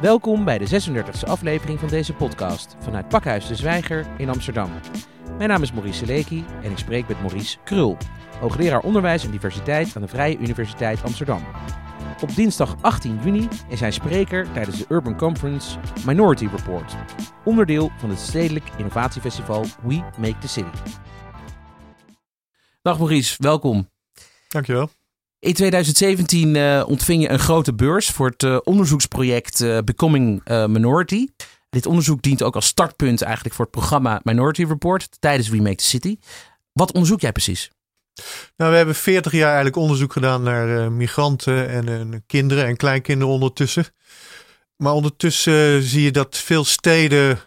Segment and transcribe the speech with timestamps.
[0.00, 4.70] Welkom bij de 36e aflevering van deze podcast vanuit Pakhuis de Zwijger in Amsterdam.
[5.36, 7.96] Mijn naam is Maurice Seleki en ik spreek met Maurice Krul,
[8.40, 11.42] hoogleraar onderwijs en diversiteit aan de Vrije Universiteit Amsterdam.
[12.20, 16.96] Op dinsdag 18 juni is hij spreker tijdens de Urban Conference Minority Report,
[17.44, 20.78] onderdeel van het Stedelijk Innovatiefestival We Make the City.
[22.82, 23.90] Dag Maurice, welkom.
[24.48, 24.97] Dankjewel.
[25.40, 31.26] In 2017 uh, ontving je een grote beurs voor het uh, onderzoeksproject uh, Becoming Minority.
[31.70, 35.74] Dit onderzoek dient ook als startpunt eigenlijk voor het programma Minority Report tijdens We Make
[35.74, 36.16] the City.
[36.72, 37.70] Wat onderzoek jij precies?
[38.56, 43.86] Nou, we hebben 40 jaar eigenlijk onderzoek gedaan naar migranten en kinderen en kleinkinderen ondertussen.
[44.76, 47.38] Maar ondertussen zie je dat veel steden,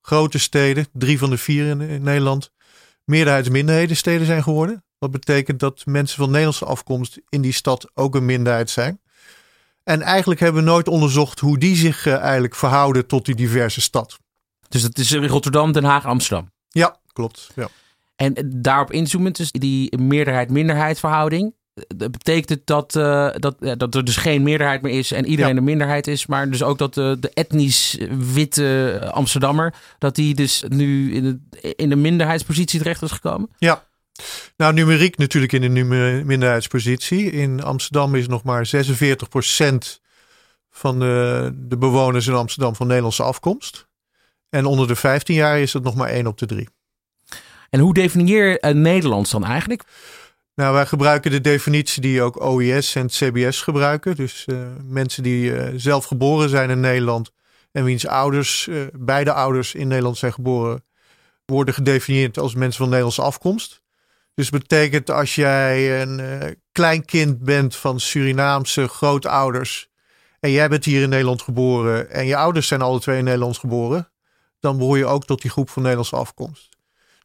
[0.00, 2.52] grote steden, drie van de vier in, in Nederland,
[3.04, 4.84] meerderheidsminderhedensteden zijn geworden.
[5.00, 9.00] Wat betekent dat mensen van Nederlandse afkomst in die stad ook een minderheid zijn.
[9.82, 13.80] En eigenlijk hebben we nooit onderzocht hoe die zich uh, eigenlijk verhouden tot die diverse
[13.80, 14.18] stad.
[14.68, 16.50] Dus dat is Rotterdam, Den Haag, Amsterdam.
[16.68, 17.50] Ja, klopt.
[17.54, 17.68] Ja.
[18.16, 21.54] En daarop inzoomend, dus die meerderheid-minderheid verhouding.
[21.96, 25.52] Dat betekent dat, uh, dat, ja, dat er dus geen meerderheid meer is en iedereen
[25.52, 25.58] ja.
[25.58, 26.26] een minderheid is.
[26.26, 27.98] Maar dus ook dat de, de etnisch
[28.32, 33.50] witte Amsterdammer, dat die dus nu in de, in de minderheidspositie terecht is gekomen?
[33.58, 33.88] Ja,
[34.56, 37.30] nou, numeriek natuurlijk in een minderheidspositie.
[37.30, 40.00] In Amsterdam is nog maar 46%
[40.70, 43.88] van de, de bewoners in Amsterdam van Nederlandse afkomst.
[44.48, 46.68] En onder de 15 jaar is het nog maar 1 op de 3.
[47.70, 49.82] En hoe definieer je uh, Nederlands dan eigenlijk?
[50.54, 54.16] Nou, wij gebruiken de definitie die ook OIS en CBS gebruiken.
[54.16, 57.30] Dus uh, mensen die uh, zelf geboren zijn in Nederland
[57.72, 60.84] en wiens ouders, beide ouders in Nederland zijn geboren,
[61.44, 63.79] worden gedefinieerd als mensen van Nederlandse afkomst.
[64.40, 69.88] Dus betekent als jij een uh, klein kind bent van Surinaamse grootouders.
[70.40, 72.10] En jij bent hier in Nederland geboren.
[72.10, 74.10] En je ouders zijn alle twee in Nederland geboren.
[74.60, 76.68] Dan behoor je ook tot die groep van Nederlandse afkomst.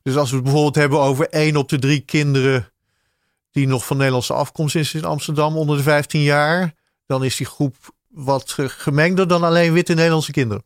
[0.02, 2.72] Dus als we het bijvoorbeeld hebben over één op de drie kinderen.
[3.52, 6.74] die nog van Nederlandse afkomst is in Amsterdam onder de 15 jaar.
[7.06, 7.76] dan is die groep
[8.08, 10.64] wat gemengder dan alleen witte Nederlandse kinderen.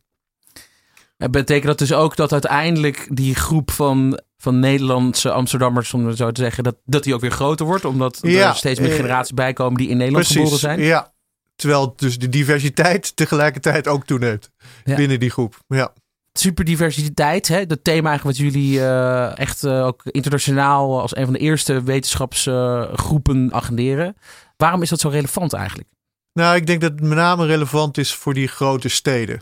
[1.20, 6.16] En betekent dat dus ook dat uiteindelijk die groep van van Nederlandse Amsterdammers, om het
[6.16, 7.84] zo te zeggen, dat, dat die ook weer groter wordt.
[7.84, 10.80] Omdat ja, er steeds meer eh, generaties bijkomen die in Nederland precies, geboren zijn.
[10.80, 11.12] Ja,
[11.56, 14.50] terwijl dus de diversiteit tegelijkertijd ook toeneemt
[14.84, 14.96] ja.
[14.96, 15.58] binnen die groep.
[15.68, 15.92] Ja.
[16.32, 21.32] Superdiversiteit, hè, dat thema eigenlijk wat jullie uh, echt uh, ook internationaal als een van
[21.32, 24.16] de eerste wetenschapsgroepen agenderen.
[24.56, 25.88] Waarom is dat zo relevant eigenlijk?
[26.32, 29.40] Nou, ik denk dat het met name relevant is voor die grote steden.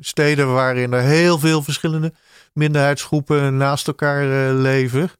[0.00, 2.12] Steden waarin er heel veel verschillende
[2.52, 5.10] minderheidsgroepen naast elkaar uh, leven.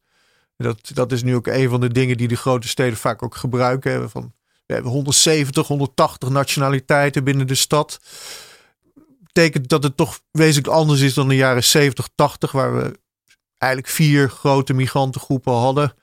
[0.57, 3.35] Dat, dat is nu ook een van de dingen die de grote steden vaak ook
[3.35, 4.11] gebruiken.
[4.11, 4.33] Van,
[4.67, 8.01] we hebben 170, 180 nationaliteiten binnen de stad.
[9.23, 12.99] Betekent dat het toch wezenlijk anders is dan de jaren 70, 80, waar we
[13.59, 15.95] eigenlijk vier grote migrantengroepen hadden.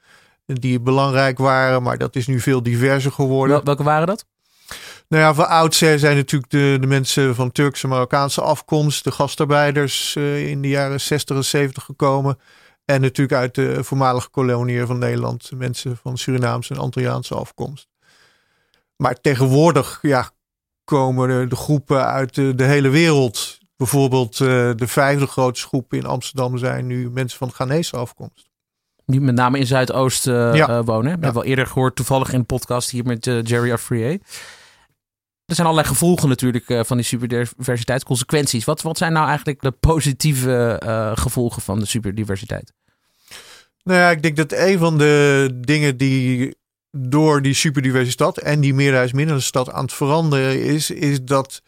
[0.46, 3.66] Die belangrijk waren, maar dat is nu veel diverser geworden.
[3.66, 4.26] Welke waren dat?
[5.08, 10.16] Nou ja, voor oudsher zijn natuurlijk de, de mensen van Turkse Marokkaanse afkomst, de gastarbeiders
[10.16, 12.40] uh, in de jaren 60 en 70 gekomen.
[12.86, 17.88] En natuurlijk uit de voormalige koloniën van Nederland, mensen van Surinaamse en Antilliaanse afkomst.
[18.96, 20.30] Maar tegenwoordig ja,
[20.84, 23.58] komen de, groepen uit de, hele wereld.
[23.76, 28.53] Bijvoorbeeld uh, de vijfde grootste groep in Amsterdam zijn nu mensen van Ghanese afkomst.
[29.06, 30.84] Die met name in Zuidoost uh, ja.
[30.84, 31.04] wonen.
[31.04, 31.14] We ja.
[31.14, 34.12] hebben wel eerder gehoord, toevallig in de podcast hier met Jerry Afrier.
[35.46, 38.66] Er zijn allerlei gevolgen natuurlijk van die superdiversiteitsconsequenties.
[38.66, 40.82] Wat, wat zijn nou eigenlijk de positieve
[41.16, 42.74] gevolgen van de superdiversiteit?
[43.84, 46.56] Nou ja, ik denk dat een van de dingen die
[46.98, 51.62] door die superdiversiteit en die meerderheidsminderheidsstad aan het veranderen is, is dat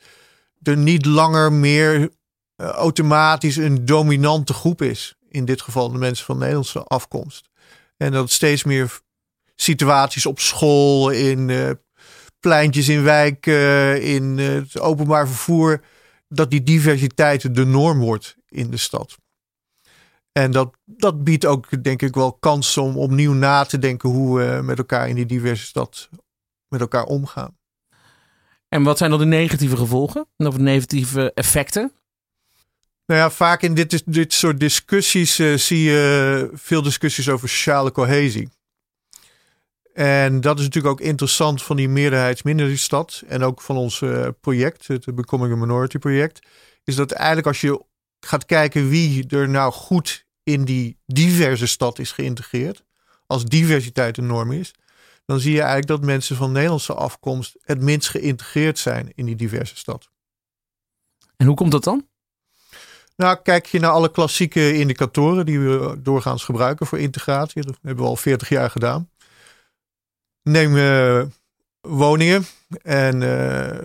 [0.63, 2.09] er niet langer meer
[2.56, 5.16] automatisch een dominante groep is.
[5.35, 7.50] In dit geval de mensen van Nederlandse afkomst.
[7.97, 9.00] En dat steeds meer
[9.56, 11.50] situaties op school, in
[12.39, 15.81] pleintjes in wijken, in eh, het openbaar vervoer,
[16.27, 19.18] dat die diversiteit de norm wordt in de stad.
[20.31, 24.39] En dat, dat biedt ook, denk ik, wel kansen om opnieuw na te denken hoe
[24.39, 26.09] we met elkaar in die diverse stad
[26.68, 27.57] met elkaar omgaan.
[28.68, 31.92] En wat zijn dan de negatieve gevolgen of negatieve effecten?
[33.06, 37.92] Nou ja, vaak in dit, dit soort discussies uh, zie je veel discussies over sociale
[37.92, 38.50] cohesie.
[39.94, 44.88] En dat is natuurlijk ook interessant van die meerderheidsminderheidsstad en ook van ons uh, project,
[44.88, 46.48] het Becoming a Minority project,
[46.84, 47.84] is dat eigenlijk als je
[48.19, 52.84] gaat kijken wie er nou goed in die diverse stad is geïntegreerd,
[53.28, 54.74] als diversiteit een norm is,
[55.25, 59.36] dan zie je eigenlijk dat mensen van Nederlandse afkomst het minst geïntegreerd zijn in die
[59.36, 60.10] diverse stad.
[61.38, 62.07] En hoe komt dat dan?
[63.15, 67.62] Nou, kijk je naar alle klassieke indicatoren die we doorgaans gebruiken voor integratie.
[67.62, 69.09] Dat hebben we al 40 jaar gedaan.
[70.41, 71.23] Neem uh,
[71.81, 72.45] woningen
[72.81, 73.77] en uh,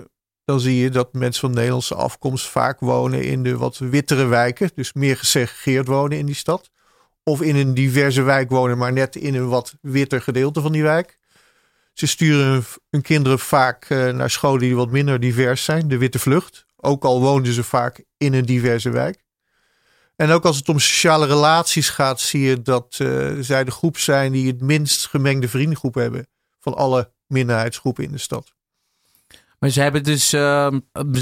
[0.45, 4.71] dan zie je dat mensen van Nederlandse afkomst vaak wonen in de wat wittere wijken.
[4.75, 6.71] Dus meer gesegregeerd wonen in die stad.
[7.23, 10.83] Of in een diverse wijk wonen, maar net in een wat witter gedeelte van die
[10.83, 11.19] wijk.
[11.93, 16.19] Ze sturen hun kinderen vaak uh, naar scholen die wat minder divers zijn, de witte
[16.19, 16.67] vlucht.
[16.81, 19.25] Ook al woonden ze vaak in een diverse wijk.
[20.17, 23.99] En ook als het om sociale relaties gaat, zie je dat uh, zij de groep
[23.99, 26.29] zijn die het minst gemengde vriendengroep hebben
[26.59, 28.53] van alle minderheidsgroepen in de stad.
[29.59, 30.73] Maar ze hebben dus uh,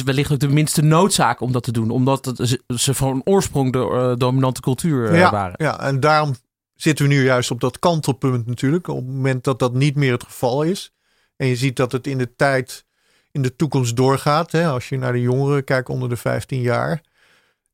[0.04, 3.78] wellicht ook de minste noodzaak om dat te doen, omdat het, ze van oorsprong de
[3.78, 5.54] uh, dominante cultuur ja, waren.
[5.56, 6.34] Ja, en daarom
[6.74, 8.88] zitten we nu juist op dat kantelpunt natuurlijk.
[8.88, 10.92] Op het moment dat dat niet meer het geval is.
[11.36, 12.86] En je ziet dat het in de tijd,
[13.32, 14.52] in de toekomst doorgaat.
[14.52, 17.00] Hè, als je naar de jongeren kijkt onder de 15 jaar.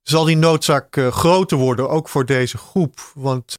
[0.03, 3.11] Zal die noodzaak uh, groter worden, ook voor deze groep.
[3.15, 3.59] Want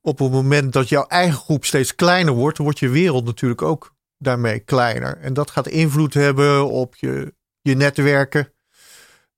[0.00, 3.94] op het moment dat jouw eigen groep steeds kleiner wordt, wordt je wereld natuurlijk ook
[4.18, 5.18] daarmee kleiner.
[5.18, 8.52] En dat gaat invloed hebben op je, je netwerken.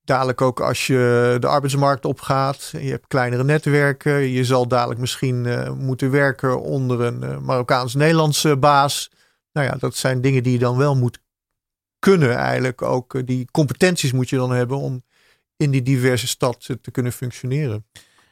[0.05, 2.69] Dadelijk ook als je de arbeidsmarkt opgaat.
[2.73, 4.13] Je hebt kleinere netwerken.
[4.13, 9.11] Je zal dadelijk misschien uh, moeten werken onder een uh, Marokkaans-Nederlandse baas.
[9.53, 11.21] Nou ja, dat zijn dingen die je dan wel moet
[11.99, 12.83] kunnen eigenlijk.
[12.83, 15.03] Ook uh, die competenties moet je dan hebben om
[15.57, 17.85] in die diverse stad te kunnen functioneren.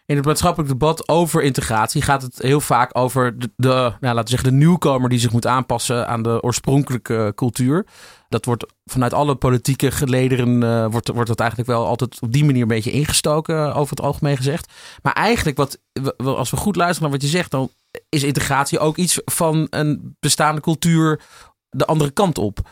[0.06, 4.30] In het maatschappelijk debat over integratie gaat het heel vaak over de, nou, laten we
[4.30, 7.86] zeggen, de nieuwkomer die zich moet aanpassen aan de oorspronkelijke cultuur.
[8.28, 12.44] Dat wordt vanuit alle politieke gelederen uh, wordt, wordt dat eigenlijk wel altijd op die
[12.44, 14.72] manier een beetje ingestoken, over het algemeen gezegd.
[15.02, 15.78] Maar eigenlijk, wat,
[16.16, 17.70] als we goed luisteren naar wat je zegt, dan
[18.08, 21.20] is integratie ook iets van een bestaande cultuur
[21.68, 22.68] de andere kant op.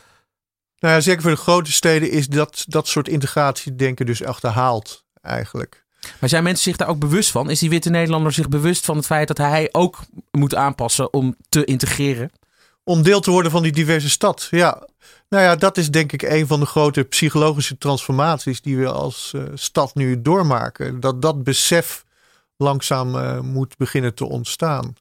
[0.79, 5.85] Nou ja, zeker voor de grote steden is dat, dat soort integratiedenken dus achterhaald eigenlijk.
[6.19, 7.49] Maar zijn mensen zich daar ook bewust van?
[7.49, 9.99] Is die witte Nederlander zich bewust van het feit dat hij ook
[10.31, 12.31] moet aanpassen om te integreren?
[12.83, 14.87] Om deel te worden van die diverse stad, ja.
[15.29, 19.31] Nou ja, dat is denk ik een van de grote psychologische transformaties die we als
[19.35, 20.99] uh, stad nu doormaken.
[20.99, 22.05] Dat dat besef
[22.57, 24.95] langzaam uh, moet beginnen te ontstaan.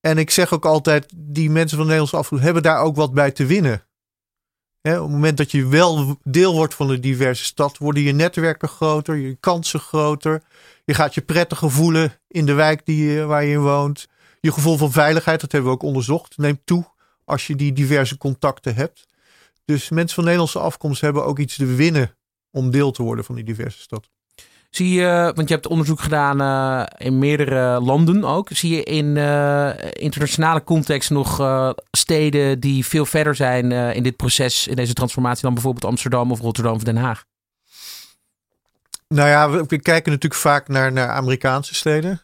[0.00, 3.30] En ik zeg ook altijd, die mensen van Nederlands afkomst hebben daar ook wat bij
[3.30, 3.83] te winnen.
[4.84, 8.68] Op het moment dat je wel deel wordt van een diverse stad, worden je netwerken
[8.68, 10.42] groter, je kansen groter.
[10.84, 14.08] Je gaat je prettiger voelen in de wijk die waar je in woont.
[14.40, 16.84] Je gevoel van veiligheid, dat hebben we ook onderzocht, neemt toe
[17.24, 19.06] als je die diverse contacten hebt.
[19.64, 22.16] Dus mensen van Nederlandse afkomst hebben ook iets te winnen
[22.50, 24.10] om deel te worden van die diverse stad.
[24.74, 28.48] Zie je, want je hebt onderzoek gedaan uh, in meerdere landen ook.
[28.52, 34.16] Zie je in uh, internationale context nog uh, steden die veel verder zijn in dit
[34.16, 37.24] proces, in deze transformatie, dan bijvoorbeeld Amsterdam of Rotterdam of Den Haag?
[39.08, 42.20] Nou ja, we, we kijken natuurlijk vaak naar, naar Amerikaanse steden.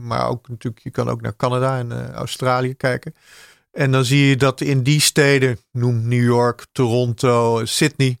[0.00, 3.14] maar ook natuurlijk, je kan ook naar Canada en Australië kijken.
[3.72, 8.18] En dan zie je dat in die steden, noem New York, Toronto, Sydney,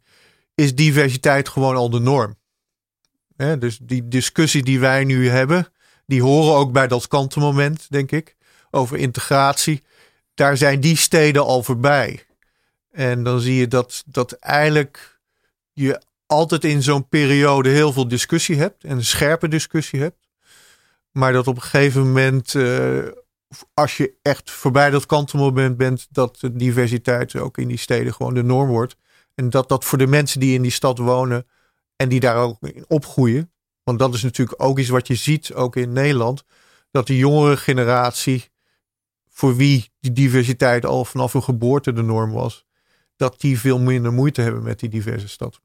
[0.54, 2.36] is diversiteit gewoon al de norm.
[3.36, 5.68] Dus die discussie die wij nu hebben,
[6.06, 8.36] die horen ook bij dat kantenmoment, denk ik,
[8.70, 9.82] over integratie.
[10.34, 12.26] Daar zijn die steden al voorbij.
[12.90, 15.20] En dan zie je dat, dat eigenlijk
[15.72, 20.28] je altijd in zo'n periode heel veel discussie hebt en een scherpe discussie hebt.
[21.10, 23.04] Maar dat op een gegeven moment, uh,
[23.74, 28.34] als je echt voorbij dat kantenmoment bent, dat de diversiteit ook in die steden gewoon
[28.34, 28.96] de norm wordt.
[29.34, 31.46] En dat dat voor de mensen die in die stad wonen
[31.96, 33.50] en die daar ook opgroeien.
[33.82, 36.44] Want dat is natuurlijk ook iets wat je ziet, ook in Nederland.
[36.90, 38.44] Dat de jongere generatie,
[39.28, 42.64] voor wie die diversiteit al vanaf hun geboorte de norm was,
[43.16, 45.60] dat die veel minder moeite hebben met die diverse stad.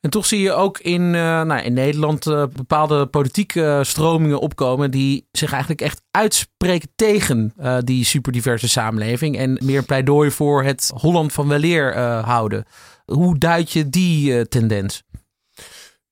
[0.00, 4.90] En toch zie je ook in, uh, nou, in Nederland uh, bepaalde politieke stromingen opkomen
[4.90, 11.32] die zich eigenlijk echt uitspreken tegen die superdiverse samenleving en meer pleidooi voor het Holland
[11.32, 12.64] van weleer houden.
[13.04, 15.02] Hoe duid je die tendens?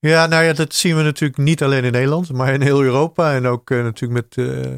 [0.01, 3.33] Ja, nou ja, dat zien we natuurlijk niet alleen in Nederland, maar in heel Europa.
[3.33, 4.75] En ook uh, natuurlijk met uh,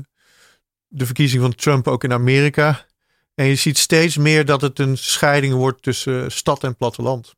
[0.87, 2.85] de verkiezing van Trump ook in Amerika.
[3.35, 7.35] En je ziet steeds meer dat het een scheiding wordt tussen stad en platteland.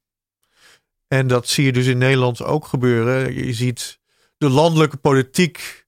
[1.08, 3.34] En dat zie je dus in Nederland ook gebeuren.
[3.46, 4.00] Je ziet
[4.38, 5.86] de landelijke politiek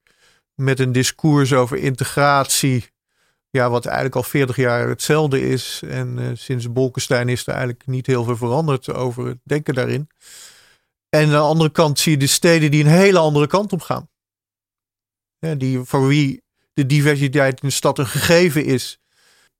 [0.55, 2.89] met een discours over integratie.
[3.49, 5.81] Ja, wat eigenlijk al 40 jaar hetzelfde is.
[5.87, 10.07] En sinds Bolkestein is er eigenlijk niet heel veel veranderd over het denken daarin.
[11.15, 13.81] En aan de andere kant zie je de steden die een hele andere kant op
[13.81, 14.09] gaan.
[15.57, 16.43] Die, voor wie
[16.73, 18.99] de diversiteit in de stad een gegeven is.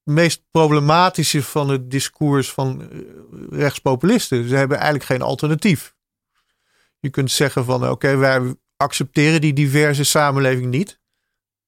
[0.03, 2.99] Het meest problematische van het discours van eh,
[3.49, 4.47] rechtspopulisten.
[4.47, 5.95] Ze hebben eigenlijk geen alternatief.
[6.99, 10.99] Je kunt zeggen van oké, wij accepteren die diverse samenleving niet.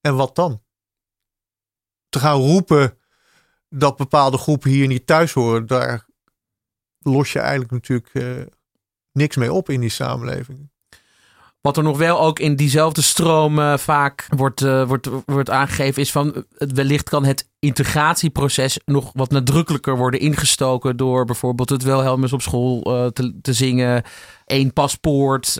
[0.01, 0.63] En wat dan?
[2.09, 2.97] Te gaan roepen
[3.69, 6.05] dat bepaalde groepen hier niet thuis horen, daar
[6.99, 8.45] los je eigenlijk natuurlijk uh,
[9.17, 10.69] niks mee op in die samenleving.
[11.61, 16.01] Wat er nog wel ook in diezelfde stroom uh, vaak wordt, uh, wordt, wordt aangegeven,
[16.01, 22.33] is van wellicht kan het integratieproces nog wat nadrukkelijker worden ingestoken door bijvoorbeeld het Wilhelmus
[22.33, 23.05] op school uh,
[23.41, 24.03] te, zingen,
[24.45, 25.59] één paspoort,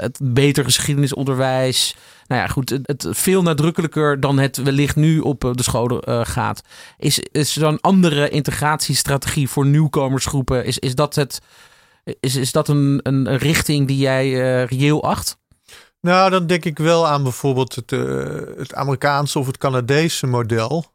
[0.00, 1.96] het beter geschiedenisonderwijs.
[2.26, 6.62] Nou ja, goed, het, veel nadrukkelijker dan het wellicht nu op de scholen gaat.
[6.98, 10.64] Is, is een andere integratiestrategie voor nieuwkomersgroepen?
[10.64, 11.40] Is, is dat het?
[12.20, 15.40] Is, is dat een, een richting die jij uh, reëel acht?
[16.00, 20.92] Nou, dan denk ik wel aan bijvoorbeeld het, uh, het Amerikaanse of het Canadese model.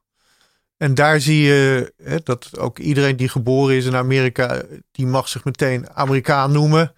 [0.77, 4.61] En daar zie je hè, dat ook iedereen die geboren is in Amerika,
[4.91, 6.93] die mag zich meteen Amerikaan noemen.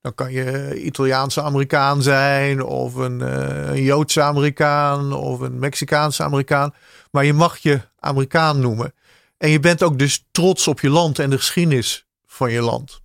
[0.00, 6.22] Dan kan je Italiaanse Amerikaan zijn, of een, uh, een Joodse Amerikaan, of een Mexicaanse
[6.22, 6.74] Amerikaan.
[7.10, 8.94] Maar je mag je Amerikaan noemen.
[9.38, 13.02] En je bent ook dus trots op je land en de geschiedenis van je land.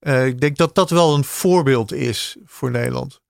[0.00, 3.20] Uh, ik denk dat dat wel een voorbeeld is voor Nederland.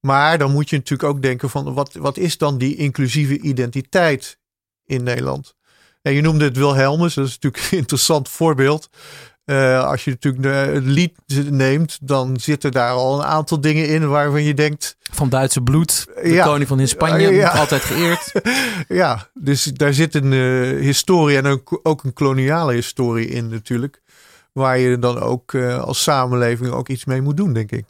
[0.00, 4.38] Maar dan moet je natuurlijk ook denken van wat, wat is dan die inclusieve identiteit
[4.84, 5.54] in Nederland?
[6.02, 8.88] En je noemde het Wilhelmus, dat is natuurlijk een interessant voorbeeld.
[9.46, 11.18] Uh, als je natuurlijk het lied
[11.50, 14.96] neemt, dan zitten daar al een aantal dingen in waarvan je denkt.
[15.12, 18.32] Van Duitse bloed, de ja, koning van in Spanje, ja, altijd geëerd.
[18.88, 24.02] ja, dus daar zit een uh, historie en ook, ook een koloniale historie in natuurlijk.
[24.54, 27.84] Waar je dan ook uh, als samenleving ook iets mee moet doen, denk ik.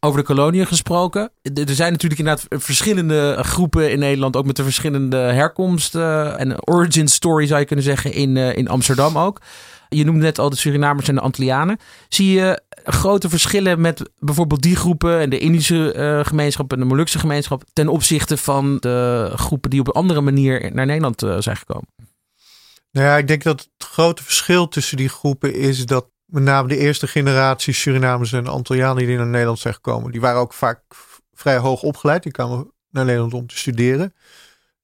[0.00, 1.30] Over de koloniën gesproken.
[1.42, 6.68] Er zijn natuurlijk inderdaad verschillende groepen in Nederland, ook met de verschillende herkomst uh, en
[6.68, 9.40] origin story zou je kunnen zeggen in, uh, in Amsterdam ook.
[9.88, 11.78] Je noemde net al de Surinamers en de Antillianen.
[12.08, 17.18] Zie je grote verschillen met bijvoorbeeld die groepen en de Indische gemeenschap en de Molukse
[17.18, 21.88] gemeenschap ten opzichte van de groepen die op een andere manier naar Nederland zijn gekomen?
[22.94, 26.68] Nou ja, ik denk dat het grote verschil tussen die groepen is dat met name
[26.68, 30.82] de eerste generatie Surinamers en Antillianen die naar Nederland zijn gekomen, die waren ook vaak
[31.32, 32.22] vrij hoog opgeleid.
[32.22, 34.14] Die kwamen naar Nederland om te studeren.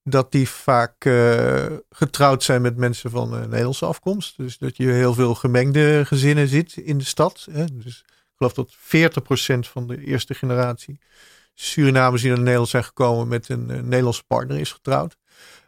[0.03, 4.37] Dat die vaak uh, getrouwd zijn met mensen van uh, Nederlandse afkomst.
[4.37, 7.47] Dus dat je heel veel gemengde gezinnen ziet in de stad.
[7.51, 7.65] Hè.
[7.65, 10.99] Dus ik geloof dat 40% van de eerste generatie
[11.53, 15.17] Surinamers die naar Nederland zijn gekomen met een uh, Nederlandse partner is getrouwd.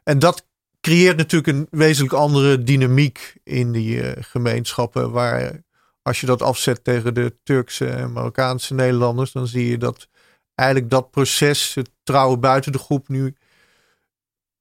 [0.03, 0.45] En dat
[0.83, 5.11] creëert natuurlijk een wezenlijk andere dynamiek in die gemeenschappen.
[5.11, 5.63] Waar
[6.01, 10.07] als je dat afzet tegen de Turkse en Marokkaanse Nederlanders, dan zie je dat
[10.55, 13.35] eigenlijk dat proces, het trouwen buiten de groep, nu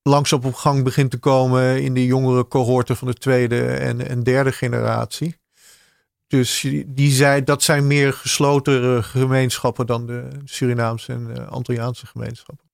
[0.02, 4.22] langzaam op gang begint te komen in de jongere cohorten van de tweede en, en
[4.22, 5.40] derde generatie.
[6.26, 12.71] Dus die zei, dat zijn meer gesloten gemeenschappen dan de Surinaamse en Antilliaanse gemeenschappen.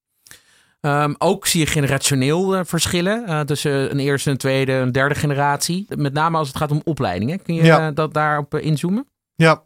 [0.80, 5.14] Um, ook zie je generationeel uh, verschillen uh, tussen een eerste, een tweede, een derde
[5.14, 5.86] generatie.
[5.96, 7.42] Met name als het gaat om opleidingen.
[7.42, 7.88] Kun je ja.
[7.88, 9.06] uh, dat daarop inzoomen?
[9.34, 9.64] Ja.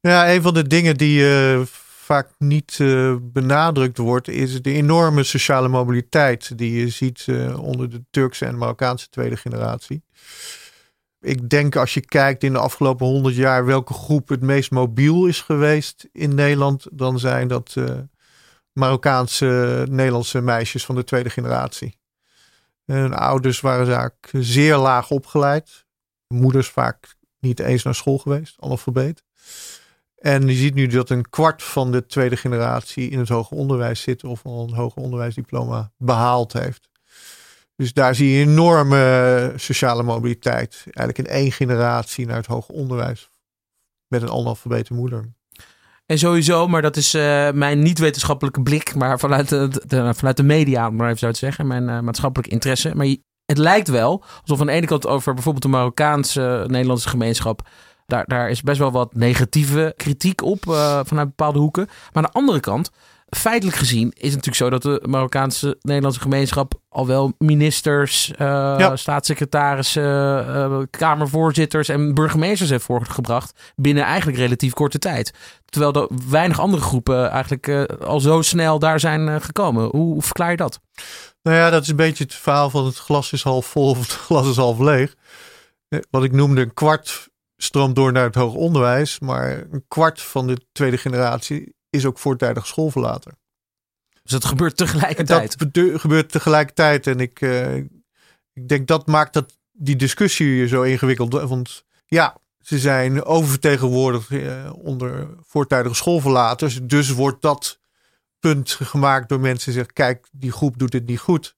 [0.00, 1.24] ja, een van de dingen die
[1.84, 2.78] vaak niet
[3.20, 9.08] benadrukt wordt, is de enorme sociale mobiliteit die je ziet onder de Turkse en Marokkaanse
[9.08, 10.02] tweede generatie.
[11.20, 15.26] Ik denk als je kijkt in de afgelopen honderd jaar welke groep het meest mobiel
[15.26, 17.76] is geweest in Nederland, dan zijn dat
[18.80, 21.98] Marokkaanse Nederlandse meisjes van de tweede generatie.
[22.84, 25.86] Hun ouders waren zaak zeer laag opgeleid.
[26.28, 29.24] Moeders vaak niet eens naar school geweest, analfabeet.
[30.16, 34.00] En je ziet nu dat een kwart van de tweede generatie in het hoger onderwijs
[34.00, 36.88] zit of al een hoger onderwijsdiploma behaald heeft.
[37.76, 40.84] Dus daar zie je enorme sociale mobiliteit.
[40.84, 43.30] Eigenlijk in één generatie naar het hoger onderwijs
[44.06, 45.32] met een analfabete moeder.
[46.10, 50.90] En sowieso, maar dat is uh, mijn niet-wetenschappelijke blik, maar vanuit de, vanuit de media,
[50.90, 52.92] maar even zo te zeggen, mijn uh, maatschappelijke interesse.
[52.94, 53.06] Maar
[53.44, 57.68] het lijkt wel alsof aan de ene kant over bijvoorbeeld de Marokkaanse Nederlandse gemeenschap,
[58.06, 61.86] daar, daar is best wel wat negatieve kritiek op uh, vanuit bepaalde hoeken.
[61.86, 62.90] Maar aan de andere kant
[63.30, 68.90] feitelijk gezien is het natuurlijk zo dat de Marokkaanse Nederlandse gemeenschap al wel ministers, uh,
[68.94, 75.32] staatssecretarissen, uh, kamervoorzitters en burgemeesters heeft voorgebracht binnen eigenlijk relatief korte tijd.
[75.64, 79.82] Terwijl er weinig andere groepen eigenlijk uh, al zo snel daar zijn gekomen.
[79.82, 80.80] Hoe, hoe, verklaar je dat?
[81.42, 83.98] Nou ja, dat is een beetje het verhaal van het glas is half vol of
[83.98, 85.14] het glas is half leeg.
[86.10, 90.46] Wat ik noemde, een kwart stroomt door naar het hoger onderwijs, maar een kwart van
[90.46, 93.32] de tweede generatie is ook voortijdig schoolverlater.
[94.22, 95.72] Dus dat gebeurt tegelijkertijd?
[95.72, 97.06] Dat gebeurt tegelijkertijd.
[97.06, 97.76] En ik, uh,
[98.52, 101.32] ik denk dat maakt dat die discussie zo ingewikkeld.
[101.32, 104.28] Want ja, ze zijn oververtegenwoordigd
[104.72, 106.80] onder voortijdige schoolverlaters.
[106.82, 107.80] Dus wordt dat
[108.38, 111.54] punt gemaakt door mensen die zeggen: kijk, die groep doet het niet goed.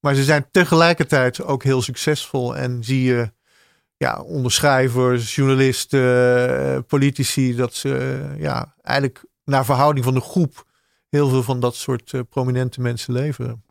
[0.00, 2.56] Maar ze zijn tegelijkertijd ook heel succesvol.
[2.56, 3.32] En zie je
[3.96, 10.64] ja, onderschrijvers, journalisten, politici, dat ze ja, eigenlijk naar verhouding van de groep
[11.08, 13.62] heel veel van dat soort prominente mensen leveren.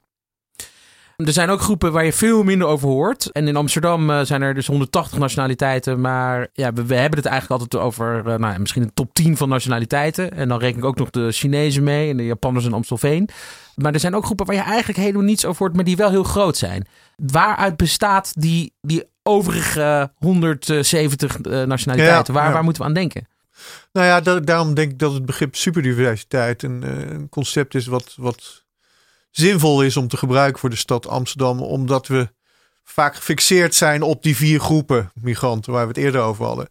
[1.25, 3.31] Er zijn ook groepen waar je veel minder over hoort.
[3.31, 6.01] En in Amsterdam uh, zijn er dus 180 nationaliteiten.
[6.01, 9.37] Maar ja, we, we hebben het eigenlijk altijd over uh, nou, misschien een top 10
[9.37, 10.31] van nationaliteiten.
[10.31, 13.29] En dan reken ik ook nog de Chinezen mee en de Japanners en Amstelveen.
[13.75, 16.09] Maar er zijn ook groepen waar je eigenlijk helemaal niets over hoort, maar die wel
[16.09, 16.87] heel groot zijn.
[17.15, 22.33] Waaruit bestaat die, die overige 170 uh, nationaliteiten?
[22.33, 23.27] waar, waar moeten we aan denken?
[23.91, 26.81] Nou ja, daarom denk ik dat het begrip superdiversiteit een,
[27.13, 28.63] een concept is wat, wat
[29.31, 31.61] zinvol is om te gebruiken voor de stad Amsterdam.
[31.61, 32.29] Omdat we
[32.83, 36.69] vaak gefixeerd zijn op die vier groepen migranten waar we het eerder over hadden.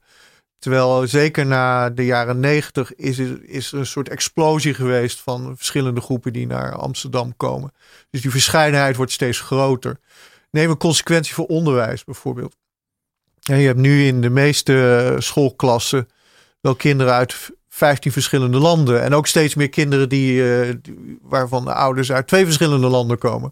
[0.59, 6.00] Terwijl zeker na de jaren negentig is is er een soort explosie geweest van verschillende
[6.00, 7.73] groepen die naar Amsterdam komen.
[8.11, 9.99] Dus die verscheidenheid wordt steeds groter.
[10.50, 12.56] Neem een consequentie voor onderwijs bijvoorbeeld.
[13.40, 16.09] Je hebt nu in de meeste schoolklassen
[16.61, 19.02] wel kinderen uit 15 verschillende landen.
[19.02, 20.75] En ook steeds meer kinderen die, uh,
[21.23, 23.50] waarvan de ouders uit twee verschillende landen komen.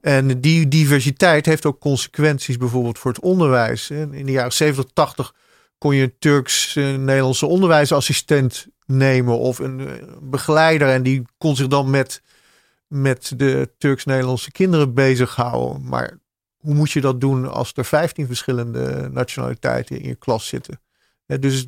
[0.00, 3.90] En die diversiteit heeft ook consequenties bijvoorbeeld voor het onderwijs.
[3.90, 5.34] In de jaren 70, 80
[5.78, 10.88] kon je een Turks-Nederlandse onderwijsassistent nemen of een eh, begeleider.
[10.88, 12.22] En die kon zich dan met,
[12.86, 15.88] met de Turks-Nederlandse kinderen bezighouden.
[15.88, 16.18] Maar
[16.56, 20.80] hoe moet je dat doen als er 15 verschillende nationaliteiten in je klas zitten?
[21.26, 21.66] Dus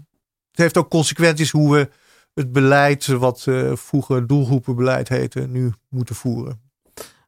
[0.52, 1.88] het heeft ook consequenties hoe we
[2.34, 6.60] het beleid, wat uh, vroeger doelgroepenbeleid heette, nu moeten voeren.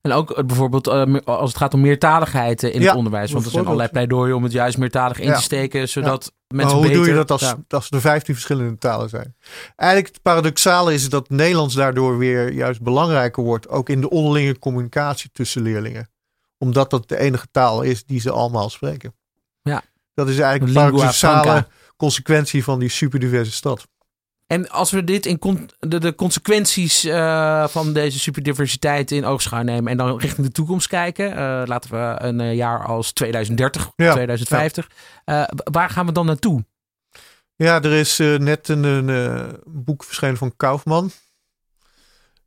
[0.01, 3.33] En ook eh, bijvoorbeeld uh, als het gaat om meertaligheid in het onderwijs.
[3.33, 5.89] Want er zijn allerlei pleidooien om het juist meertalig in te steken.
[5.89, 6.57] Zodat ja.
[6.57, 9.37] mensen maar hoe doe je dat als, als er 15 verschillende talen zijn?
[9.77, 13.69] Eigenlijk het paradoxale is dat Nederlands daardoor weer juist belangrijker wordt.
[13.69, 16.09] Ook in de onderlinge communicatie tussen leerlingen.
[16.59, 19.15] Omdat dat de enige taal is die ze allemaal spreken.
[19.63, 19.83] Ja.
[20.15, 23.87] Dat is eigenlijk paradoxale consequentie van die superdiverse stad.
[24.47, 29.91] En als we dit in de, de, consequenties uh, van deze superdiversiteit in oogschouw nemen
[29.91, 34.13] en dan richting de toekomst kijken, uh, laten we een uh, jaar als 2030, ja,
[34.13, 34.91] 2050,
[35.25, 35.51] ja.
[35.65, 36.65] waar gaan we dan naartoe?
[37.57, 41.11] Ja, er is net een, een boek verschenen van Kaufman,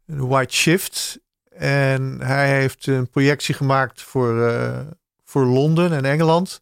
[0.05, 1.19] White Shift.
[1.49, 4.53] En hij heeft een projectie gemaakt voor,
[5.23, 6.61] voor Londen en Engeland.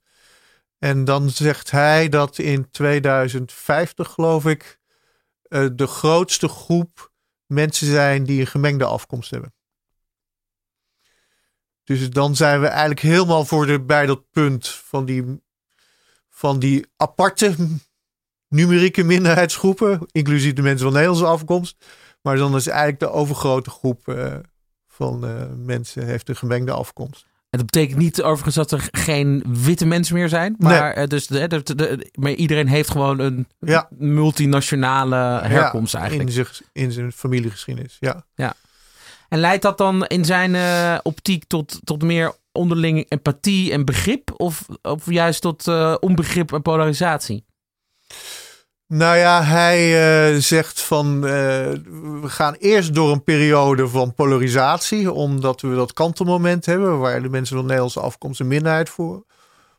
[0.86, 4.80] En dan zegt hij dat in 2050, geloof ik,
[5.50, 7.12] uh, de grootste groep
[7.46, 9.54] mensen zijn die een gemengde afkomst hebben.
[11.84, 15.42] Dus dan zijn we eigenlijk helemaal voor bij dat punt van die,
[16.30, 17.56] van die aparte
[18.48, 21.86] numerieke minderheidsgroepen, inclusief de mensen van Nederlandse afkomst.
[22.22, 24.36] Maar dan is eigenlijk de overgrote groep uh,
[24.88, 27.26] van uh, mensen heeft een gemengde afkomst.
[27.50, 30.56] En dat betekent niet overigens dat er geen witte mensen meer zijn.
[30.58, 31.08] Maar, nee.
[31.08, 33.88] dus de, de, de, maar iedereen heeft gewoon een ja.
[33.98, 36.30] multinationale herkomst ja, eigenlijk.
[36.30, 38.26] In, zich, in zijn familiegeschiedenis, ja.
[38.36, 38.54] ja.
[39.30, 44.34] En leidt dat dan in zijn uh, optiek tot, tot meer onderlinge empathie en begrip?
[44.38, 47.46] Of, of juist tot uh, onbegrip en polarisatie?
[48.88, 49.80] Nou ja, hij
[50.34, 51.22] uh, zegt van uh,
[52.22, 57.30] we gaan eerst door een periode van polarisatie, omdat we dat kantelmoment hebben waar de
[57.30, 59.26] mensen van Nederlandse afkomst een minderheid voor,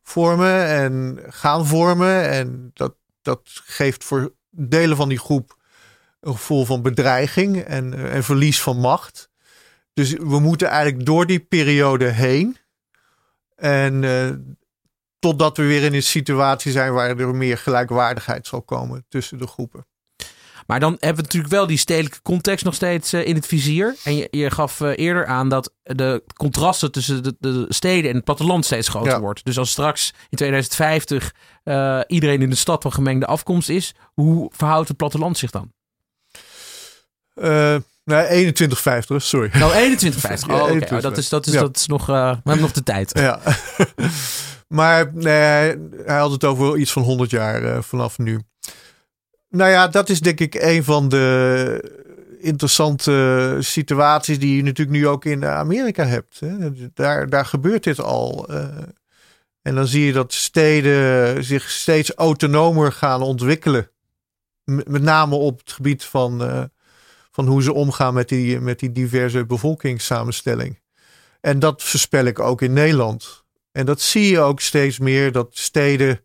[0.03, 2.31] vormen en gaan vormen.
[2.31, 5.57] En dat, dat geeft voor delen van die groep
[6.21, 9.31] een gevoel van bedreiging en, uh, en verlies van macht.
[9.93, 12.57] Dus we moeten eigenlijk door die periode heen.
[13.57, 14.05] En
[15.19, 19.47] Totdat we weer in een situatie zijn waar er meer gelijkwaardigheid zal komen tussen de
[19.47, 19.87] groepen.
[20.67, 23.97] Maar dan hebben we natuurlijk wel die stedelijke context nog steeds uh, in het vizier.
[24.05, 28.17] En je, je gaf uh, eerder aan dat de contrasten tussen de, de, steden en
[28.17, 29.21] het platteland steeds groter ja.
[29.21, 29.45] wordt.
[29.45, 34.51] Dus als straks in 2050 uh, iedereen in de stad van gemengde afkomst is, hoe
[34.55, 35.73] verhoudt het platteland zich dan?
[38.07, 39.51] Nee, 21,50, sorry.
[39.53, 40.51] Nou, 21,50.
[40.51, 40.79] Oh, okay.
[40.97, 41.61] oh, dat, is, dat, is, ja.
[41.61, 42.07] dat is nog.
[42.07, 43.19] we hebben nog de tijd.
[43.19, 43.41] Ja.
[44.69, 48.41] Maar nee, hij had het over iets van 100 jaar uh, vanaf nu.
[49.49, 51.95] Nou ja, dat is denk ik een van de
[52.41, 56.41] interessante situaties die je natuurlijk nu ook in Amerika hebt.
[56.41, 56.71] Hè.
[56.95, 58.51] Daar, daar gebeurt dit al.
[58.51, 58.65] Uh,
[59.63, 63.91] en dan zie je dat steden zich steeds autonomer gaan ontwikkelen.
[64.65, 66.71] Met name op het gebied van,
[67.37, 70.81] van hoe ze omgaan met die, met die diverse bevolkingssamenstelling.
[71.41, 73.45] En dat voorspel ik ook in Nederland.
[73.73, 76.25] En dat zie je ook steeds meer, dat steden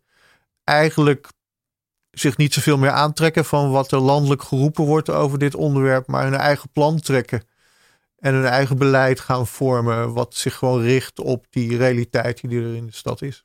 [0.64, 1.28] eigenlijk
[2.10, 6.24] zich niet zoveel meer aantrekken van wat er landelijk geroepen wordt over dit onderwerp, maar
[6.24, 7.42] hun eigen plan trekken
[8.18, 12.74] en hun eigen beleid gaan vormen, wat zich gewoon richt op die realiteit die er
[12.74, 13.44] in de stad is.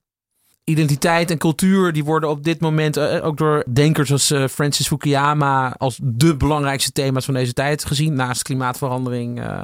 [0.69, 4.87] Identiteit en cultuur die worden op dit moment uh, ook door denkers als uh, Francis
[4.87, 9.59] Fukuyama als de belangrijkste thema's van deze tijd gezien, naast klimaatverandering uh,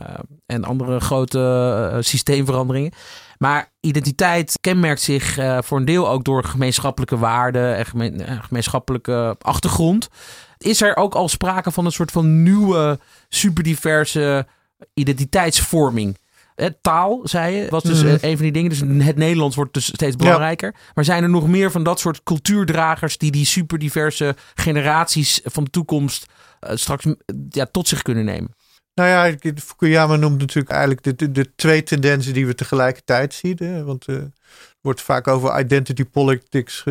[0.46, 2.92] en andere grote systeemveranderingen.
[3.38, 10.10] Maar identiteit kenmerkt zich voor een deel ook door gemeenschappelijke waarden en gemeen, gemeenschappelijke achtergrond.
[10.58, 14.48] Is er ook al sprake van een soort van nieuwe, superdiverse
[14.94, 16.18] identiteitsvorming.
[16.82, 18.10] Taal, zei je, was dus mm.
[18.10, 18.70] een van die dingen.
[18.70, 20.76] Dus het Nederlands wordt dus steeds belangrijker.
[20.94, 25.70] Maar zijn er nog meer van dat soort cultuurdragers die die superdiverse generaties van de
[25.70, 26.26] toekomst
[26.62, 27.06] uh, straks
[27.50, 28.56] ja, tot zich kunnen nemen?
[28.94, 33.58] Nou ja, Fukuyama noemt natuurlijk eigenlijk de, de, de twee tendensen die we tegelijkertijd zien.
[33.60, 33.84] Hè?
[33.84, 34.32] Want uh, er
[34.82, 36.84] wordt vaak over identity politics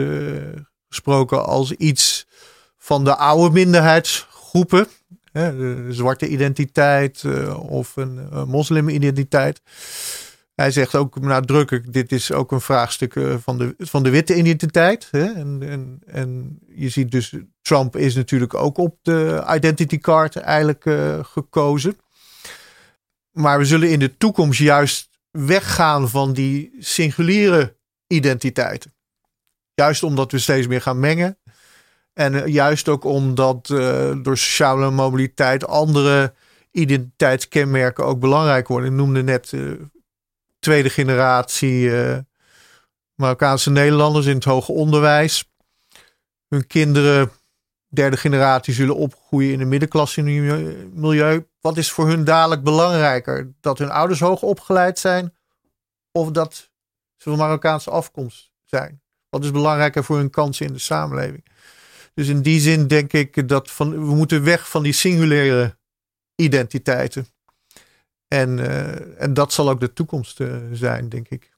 [0.89, 2.27] gesproken als iets
[2.79, 4.87] van de oude minderheidsgroepen
[5.33, 9.63] de zwarte identiteit uh, of een uh, moslimidentiteit.
[10.55, 14.35] Hij zegt ook nadrukkelijk, dit is ook een vraagstuk uh, van, de, van de witte
[14.35, 15.09] identiteit.
[15.11, 15.33] Hè?
[15.33, 20.83] En, en, en je ziet dus, Trump is natuurlijk ook op de identity card eigenlijk
[21.23, 21.97] gekozen.
[23.31, 28.95] Maar we zullen in de toekomst juist weggaan van die singuliere identiteiten.
[29.75, 31.39] Juist omdat we steeds meer gaan mengen.
[32.15, 33.79] En eh, juist ook omdat uh,
[34.23, 36.35] door sociale mobiliteit andere
[36.71, 38.91] identiteitskenmerken ook belangrijk worden.
[38.91, 39.81] Ik noemde net uh,
[40.59, 41.91] tweede generatie
[43.15, 45.51] Marokkaanse Nederlanders in het hoger onderwijs.
[46.49, 47.31] Hun kinderen,
[47.89, 50.23] derde generatie, zullen opgroeien in een middenklasse
[50.93, 51.47] milieu.
[51.61, 53.53] Wat is voor hun dadelijk belangrijker?
[53.61, 55.35] Dat hun ouders hoog opgeleid zijn
[56.13, 56.55] of dat
[57.17, 59.03] ze van Marokkaanse afkomst zijn?
[59.29, 61.45] Wat is belangrijker voor hun kansen in de samenleving?
[62.15, 65.77] Dus in die zin denk ik dat van, we moeten weg van die singulaire
[66.35, 67.27] identiteiten.
[68.29, 71.51] En, uh, en dat zal ook de toekomst uh, zijn, denk ik.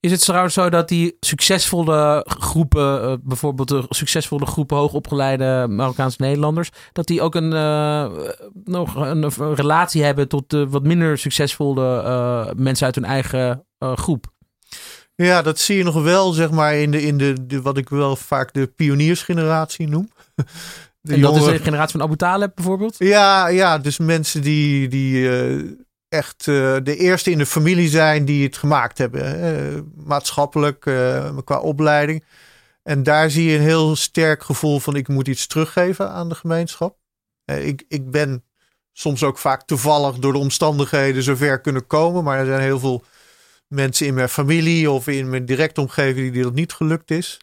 [0.00, 6.22] Is het trouwens zo dat die succesvolle groepen, uh, bijvoorbeeld de succesvolle groepen hoogopgeleide Marokkaanse
[6.22, 7.48] Nederlanders, dat die ook een,
[8.64, 14.34] nog een, een, relatie hebben tot de wat minder succesvolle mensen uit hun eigen groep?
[15.16, 17.88] Ja, dat zie je nog wel, zeg maar, in de, in de, de wat ik
[17.88, 20.10] wel vaak de pioniersgeneratie noem.
[21.00, 22.94] De en dat is de generatie van Abu Talib bijvoorbeeld?
[22.98, 25.70] Ja, ja dus mensen die, die uh,
[26.08, 29.40] echt uh, de eerste in de familie zijn die het gemaakt hebben.
[29.40, 30.80] Uh, maatschappelijk,
[31.44, 32.24] qua opleiding.
[32.82, 36.34] En daar zie je een heel sterk gevoel van ik moet iets teruggeven aan de
[36.34, 36.96] gemeenschap.
[37.44, 38.44] ik, ik ben
[38.92, 42.24] soms ook vaak toevallig door de omstandigheden zover kunnen komen.
[42.24, 43.04] Maar er zijn heel veel
[43.68, 47.38] mensen in mijn familie of in mijn directe omgeving die dat niet gelukt is.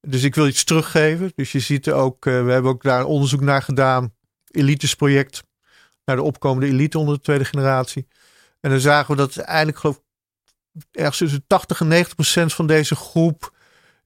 [0.00, 1.32] Dus ik wil iets teruggeven.
[1.34, 4.14] Dus je ziet ook, uh, we hebben ook daar onderzoek naar gedaan.
[4.50, 5.42] Elitesproject.
[6.04, 8.06] Naar de opkomende elite onder de tweede generatie.
[8.60, 10.00] En dan zagen we dat eigenlijk geloof
[10.90, 13.54] ergens tussen 80 en 90 procent van deze groep.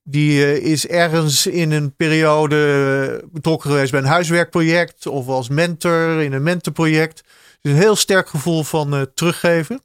[0.03, 5.07] Die uh, is ergens in een periode betrokken geweest bij een huiswerkproject.
[5.07, 7.23] Of als mentor in een mentorproject.
[7.61, 9.81] Dus een heel sterk gevoel van teruggeven.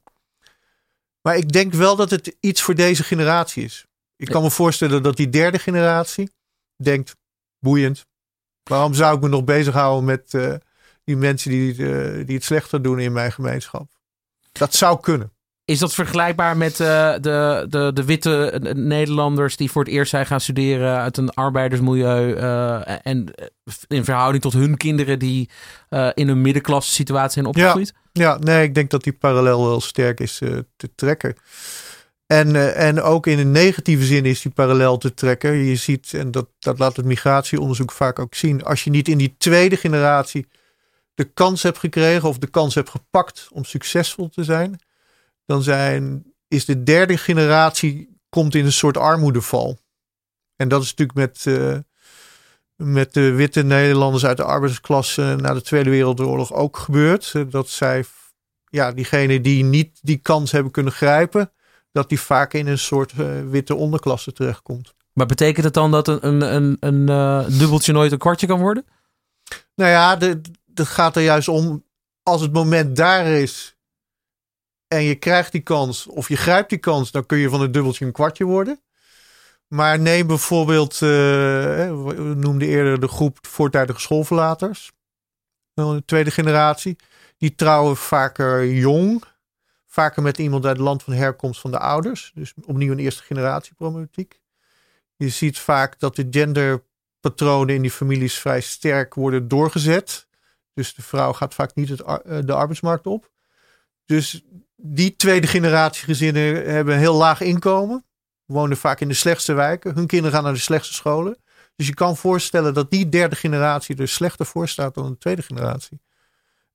[1.23, 3.85] Maar ik denk wel dat het iets voor deze generatie is.
[4.15, 6.31] Ik kan me voorstellen dat die derde generatie
[6.75, 7.15] denkt:
[7.59, 8.05] boeiend.
[8.63, 10.55] Waarom zou ik me nog bezighouden met uh,
[11.03, 13.91] die mensen die, uh, die het slechter doen in mijn gemeenschap?
[14.51, 15.32] Dat zou kunnen.
[15.65, 20.25] Is dat vergelijkbaar met uh, de, de, de witte Nederlanders die voor het eerst zijn
[20.25, 22.33] gaan studeren uit een arbeidersmilieu
[23.03, 23.33] en
[23.87, 25.49] in verhouding tot hun kinderen die
[26.13, 27.93] in een middenklasse situatie zijn opgegroeid?
[27.95, 28.01] Ja.
[28.11, 30.37] Ja, nee, ik denk dat die parallel wel sterk is
[30.75, 31.35] te trekken.
[32.27, 35.53] En, en ook in een negatieve zin is die parallel te trekken.
[35.53, 39.17] Je ziet, en dat, dat laat het migratieonderzoek vaak ook zien, als je niet in
[39.17, 40.47] die tweede generatie
[41.13, 44.79] de kans hebt gekregen of de kans hebt gepakt om succesvol te zijn,
[45.45, 49.79] dan zijn, is de derde generatie komt in een soort armoedeval.
[50.55, 51.77] En dat is natuurlijk met, uh,
[52.75, 57.33] met de witte Nederlanders uit de arbeidersklasse na de Tweede Wereldoorlog ook gebeurd.
[57.49, 58.05] Dat zij,
[58.69, 61.51] ja, diegenen die niet die kans hebben kunnen grijpen,
[61.91, 64.93] dat die vaak in een soort uh, witte onderklasse terechtkomt.
[65.13, 68.59] Maar betekent het dan dat een, een, een, een uh, dubbeltje nooit een kwartje kan
[68.59, 68.85] worden?
[69.75, 70.15] Nou ja,
[70.65, 71.83] dat gaat er juist om.
[72.23, 73.72] Als het moment daar is
[74.93, 77.71] en je krijgt die kans of je grijpt die kans, dan kun je van een
[77.71, 78.81] dubbeltje een kwartje worden.
[79.67, 84.91] Maar neem bijvoorbeeld, uh, we noemden eerder de groep voortijdige schoolverlaters.
[85.73, 86.95] De tweede generatie.
[87.37, 89.23] Die trouwen vaker jong.
[89.87, 92.31] Vaker met iemand uit het land van herkomst van de ouders.
[92.33, 94.41] Dus opnieuw een eerste generatie problematiek.
[95.15, 96.83] Je ziet vaak dat de gender
[97.19, 100.27] patronen in die families vrij sterk worden doorgezet.
[100.73, 101.99] Dus de vrouw gaat vaak niet het,
[102.47, 103.31] de arbeidsmarkt op.
[104.05, 104.43] Dus
[104.75, 108.05] die tweede generatie gezinnen hebben heel laag inkomen.
[108.45, 109.95] Wonen vaak in de slechtste wijken.
[109.95, 111.37] Hun kinderen gaan naar de slechtste scholen.
[111.75, 115.41] Dus je kan voorstellen dat die derde generatie er slechter voor staat dan de tweede
[115.41, 116.01] generatie.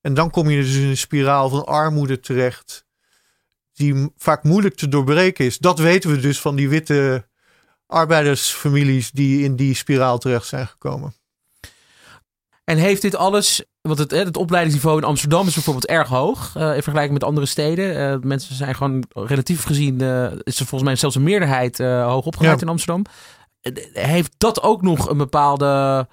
[0.01, 2.85] En dan kom je dus in een spiraal van armoede terecht.
[3.73, 5.57] Die vaak moeilijk te doorbreken is.
[5.57, 7.27] Dat weten we dus van die witte
[7.85, 11.13] arbeidersfamilies die in die spiraal terecht zijn gekomen.
[12.69, 16.75] En heeft dit alles, want het, het opleidingsniveau in Amsterdam is bijvoorbeeld erg hoog uh,
[16.75, 18.13] in vergelijking met andere steden.
[18.13, 22.25] Uh, mensen zijn gewoon relatief gezien, uh, is er volgens mij zelfs een meerderheid hoog
[22.25, 23.05] opgeleid in Amsterdam.
[23.93, 26.07] heeft dat ook nog een bepaalde,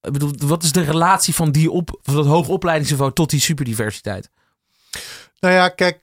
[0.00, 3.40] ik bedoel, wat is de relatie van, die op, van dat hoog opleidingsniveau tot die
[3.40, 4.30] superdiversiteit?
[5.40, 5.98] Nou ja, kijk,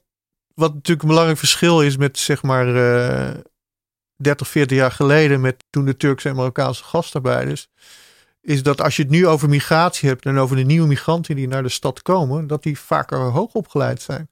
[0.53, 2.65] wat natuurlijk een belangrijk verschil is met zeg maar
[4.15, 7.67] 30, 40 jaar geleden, met toen de Turkse en Marokkaanse gastarbeiders
[8.41, 11.47] is dat als je het nu over migratie hebt en over de nieuwe migranten die
[11.47, 14.29] naar de stad komen, dat die vaker hoog opgeleid zijn.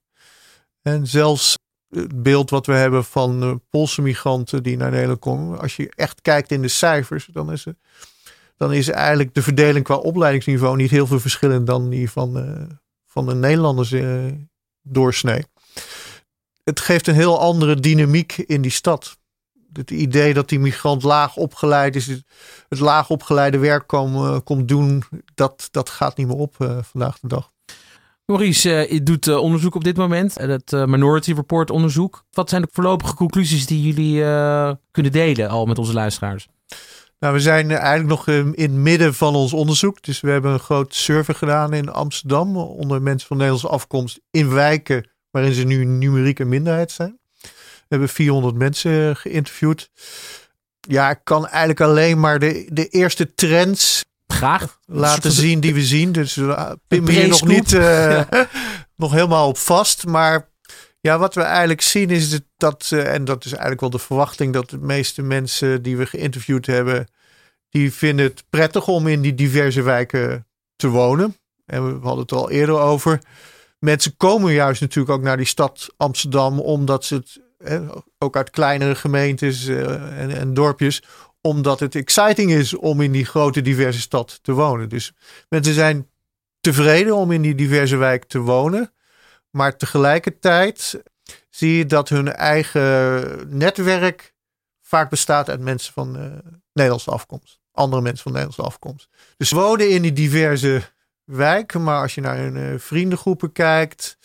[0.82, 1.58] En zelfs
[1.90, 6.22] het beeld wat we hebben van Poolse migranten die naar Nederland komen, als je echt
[6.22, 7.66] kijkt in de cijfers, dan is,
[8.58, 12.64] dan is eigenlijk de verdeling qua opleidingsniveau niet heel veel verschillend dan die van, uh,
[13.06, 14.32] van de Nederlanders uh,
[14.82, 15.46] doorsnee.
[16.64, 19.17] Het geeft een heel andere dynamiek in die stad
[19.78, 22.08] het idee dat die migrant laag opgeleid is,
[22.70, 25.04] het laag opgeleide werk kom, komt doen,
[25.36, 27.52] dat, dat gaat niet meer op uh, vandaag de dag.
[28.26, 32.26] Maurice, uh, doet uh, onderzoek op dit moment, het Minority Report onderzoek.
[32.32, 34.22] Wat zijn de voorlopige conclusies die jullie
[34.92, 36.48] kunnen delen al met onze luisteraars?
[37.20, 40.02] Nou, we zijn eigenlijk nog in het midden van ons onderzoek.
[40.02, 44.54] Dus we hebben een groot survey gedaan in Amsterdam onder mensen van Nederlandse afkomst in
[44.54, 47.20] wijken waarin ze nu numerieke minderheid zijn.
[47.88, 49.90] We hebben 400 mensen geïnterviewd.
[50.80, 54.80] Ja, ik kan eigenlijk alleen maar de, de eerste trends Graag.
[54.86, 56.12] laten zien die we zien.
[56.12, 58.22] Dus uh, pin me hier nog niet uh,
[58.96, 60.06] nog helemaal op vast.
[60.06, 60.50] Maar
[61.00, 64.54] ja, wat we eigenlijk zien is dat, uh, en dat is eigenlijk wel de verwachting,
[64.54, 67.08] dat de meeste mensen die we geïnterviewd hebben,
[67.70, 71.38] die vinden het prettig om in die diverse wijken te wonen.
[71.66, 73.20] En we hadden het al eerder over.
[73.80, 77.40] Mensen komen juist natuurlijk ook naar die stad Amsterdam omdat ze het
[78.18, 81.04] ook uit kleinere gemeentes eh, en, dorpjes,
[81.42, 84.90] omdat het exciting is om in die grote diverse stad te wonen.
[84.90, 85.14] Dus
[85.50, 86.10] mensen zijn
[86.60, 88.94] tevreden om in die diverse wijk te wonen,
[89.50, 91.02] maar tegelijkertijd
[91.50, 94.36] zie je dat hun eigen netwerk
[94.82, 96.26] vaak bestaat uit mensen van uh,
[96.74, 97.60] Nederlandse afkomst.
[97.72, 99.10] Andere mensen van Nederlandse afkomst.
[99.38, 100.82] Dus wonen in die diverse
[101.24, 104.18] wijken, maar als je naar hun uh, vriendengroepen kijkt,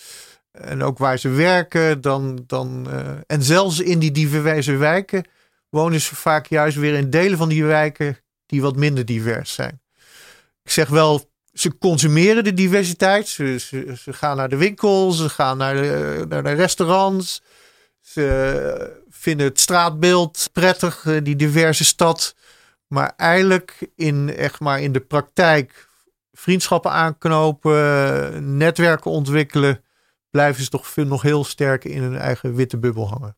[0.52, 5.24] en ook waar ze werken, dan, dan, uh, en zelfs in die diverse wijken
[5.68, 9.80] wonen ze vaak juist weer in delen van die wijken die wat minder divers zijn.
[10.62, 13.28] Ik zeg wel, ze consumeren de diversiteit.
[13.28, 13.58] Ze,
[13.98, 17.42] ze, gaan naar de winkels, ze gaan naar de, naar de restaurants.
[18.00, 22.34] Ze vinden het straatbeeld prettig, eh, die diverse stad.
[22.86, 25.88] Maar eigenlijk in, echt maar in de praktijk
[26.32, 29.84] vriendschappen aanknopen, netwerken ontwikkelen
[30.32, 33.36] blijven ze toch veel, nog heel sterk in hun eigen witte bubbel hangen.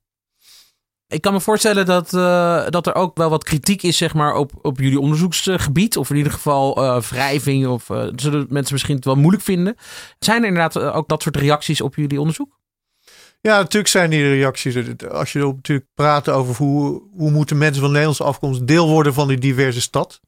[1.06, 4.34] Ik kan me voorstellen dat, uh, dat er ook wel wat kritiek is zeg maar,
[4.34, 5.96] op, op jullie onderzoeksgebied.
[5.96, 7.66] Of in ieder geval uh, wrijving.
[7.66, 9.76] Of uh, zullen mensen misschien het wel moeilijk vinden.
[10.18, 12.58] Zijn er inderdaad ook dat soort reacties op jullie onderzoek?
[13.40, 14.76] Ja, natuurlijk zijn die reacties.
[15.08, 19.28] Als je natuurlijk praat over hoe, hoe moeten mensen van Nederlandse afkomst deel worden van
[19.28, 20.20] die diverse stad.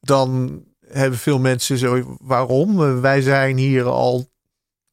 [0.00, 3.00] Dan hebben veel mensen zo, waarom?
[3.00, 4.31] Wij zijn hier al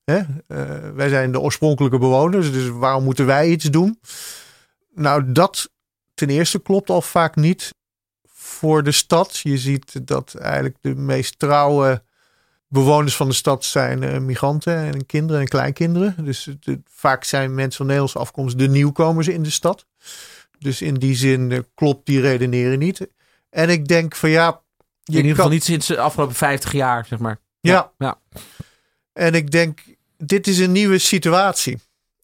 [0.09, 0.17] Hè?
[0.17, 3.99] Uh, wij zijn de oorspronkelijke bewoners, dus waarom moeten wij iets doen?
[4.93, 5.69] Nou, dat
[6.13, 7.75] ten eerste klopt al vaak niet
[8.27, 9.37] voor de stad.
[9.37, 12.03] Je ziet dat eigenlijk de meest trouwe
[12.67, 16.15] bewoners van de stad zijn uh, migranten en kinderen en kleinkinderen.
[16.25, 19.85] Dus de, vaak zijn mensen van Nederlandse afkomst de nieuwkomers in de stad.
[20.59, 23.07] Dus in die zin uh, klopt die redeneren niet.
[23.49, 24.61] En ik denk van ja.
[25.03, 27.39] Je in ieder geval niet sinds de afgelopen 50 jaar, zeg maar.
[27.59, 27.91] Ja.
[27.97, 28.19] ja.
[29.13, 29.79] En ik denk
[30.23, 31.79] dit is een nieuwe situatie.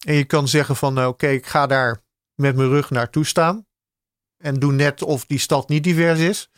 [0.06, 2.02] En je kan zeggen van nou, oké, ik ga daar
[2.34, 3.66] met mijn rug naartoe staan.
[4.36, 6.50] En doe net of die stad niet divers is.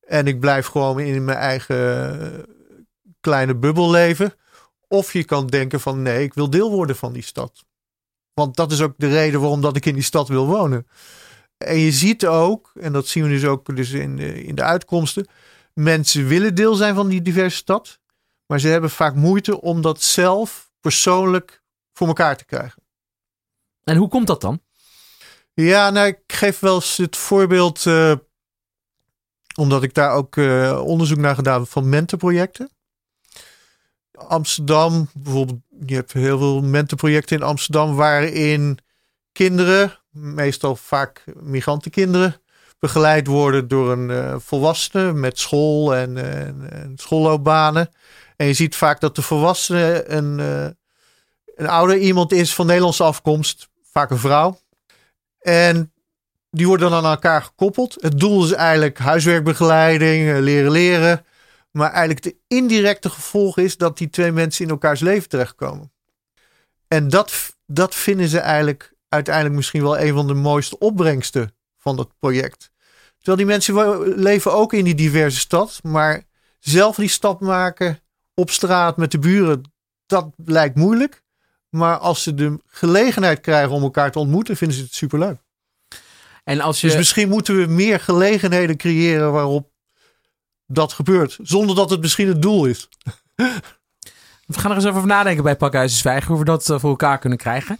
[0.00, 2.38] En ik blijf gewoon in mijn eigen eh,
[3.20, 4.34] kleine bubbel leven.
[4.88, 7.64] Of je kan denken van nee, ik wil deel worden van die stad.
[8.34, 10.86] Want dat is ook de reden waarom dat ik in die stad wil wonen.
[11.56, 14.62] En je ziet ook, en dat zien we dus ook dus in, de, in de
[14.62, 15.26] uitkomsten.
[15.74, 18.00] Mensen willen deel zijn van die diverse stad.
[18.52, 21.62] Maar ze hebben vaak moeite om dat zelf persoonlijk
[21.92, 22.82] voor elkaar te krijgen.
[23.84, 24.60] En hoe komt dat dan?
[25.54, 27.84] Ja, nou, ik geef wel eens het voorbeeld.
[27.84, 28.14] Uh,
[29.54, 32.70] Omdat ik daar ook uh, onderzoek naar gedaan heb van mentorprojecten.
[34.12, 38.78] Amsterdam, bijvoorbeeld, je hebt heel veel mentorprojecten in Amsterdam waarin
[39.32, 42.42] kinderen, meestal vaak migrantenkinderen,
[42.78, 46.16] begeleid worden door een uh, volwassene met school en,
[46.72, 47.90] en, schoolloopbanen.
[48.42, 50.66] En je ziet vaak dat de volwassene een, uh,
[51.54, 54.58] een ouder iemand is van Nederlandse afkomst, vaak een vrouw.
[55.38, 55.92] En
[56.50, 57.96] die worden dan aan elkaar gekoppeld.
[58.00, 61.24] Het doel is eigenlijk huiswerkbegeleiding, eh, leren leren.
[61.70, 65.92] Maar eigenlijk de indirecte gevolg is dat die twee mensen in elkaars leven terechtkomen.
[66.88, 71.96] En dat, dat vinden ze eigenlijk uiteindelijk misschien wel een van de mooiste opbrengsten van
[71.96, 72.70] dat project.
[73.16, 76.22] Terwijl die mensen leven ook in die diverse stad, maar
[76.58, 78.02] zelf die stap maken
[78.34, 79.72] op straat met de buren,
[80.06, 81.22] dat lijkt moeilijk.
[81.68, 85.40] Maar als ze de gelegenheid krijgen om elkaar te ontmoeten, vinden ze het superleuk.
[86.44, 86.86] En als je...
[86.86, 89.70] Dus misschien moeten we meer gelegenheden creëren waarop
[90.66, 91.38] dat gebeurt.
[91.42, 92.88] Zonder dat het misschien het doel is.
[94.46, 96.28] We gaan er eens over nadenken bij Pakhuizen Zwijgen.
[96.28, 97.78] Hoe we dat eh, voor elkaar kunnen krijgen.